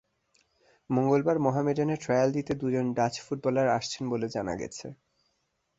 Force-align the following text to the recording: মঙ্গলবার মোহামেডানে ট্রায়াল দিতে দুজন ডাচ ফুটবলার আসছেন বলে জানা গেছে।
মঙ্গলবার 0.89 1.37
মোহামেডানে 1.39 1.95
ট্রায়াল 1.95 2.29
দিতে 2.31 2.51
দুজন 2.55 2.85
ডাচ 2.93 3.13
ফুটবলার 3.25 3.67
আসছেন 3.69 4.03
বলে 4.09 4.27
জানা 4.29 4.53
গেছে। 4.55 4.87